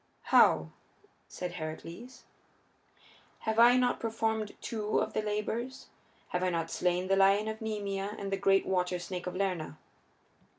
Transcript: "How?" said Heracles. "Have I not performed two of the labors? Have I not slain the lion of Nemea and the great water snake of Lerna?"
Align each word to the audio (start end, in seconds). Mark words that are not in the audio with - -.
"How?" 0.33 0.71
said 1.27 1.51
Heracles. 1.51 2.23
"Have 3.41 3.59
I 3.59 3.77
not 3.77 3.99
performed 3.99 4.55
two 4.59 4.97
of 4.99 5.13
the 5.13 5.21
labors? 5.21 5.89
Have 6.29 6.41
I 6.41 6.49
not 6.49 6.71
slain 6.71 7.07
the 7.07 7.15
lion 7.15 7.47
of 7.47 7.61
Nemea 7.61 8.15
and 8.17 8.31
the 8.31 8.37
great 8.37 8.65
water 8.65 8.97
snake 8.97 9.27
of 9.27 9.35
Lerna?" 9.35 9.77